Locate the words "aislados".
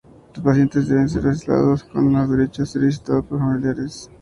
1.27-1.85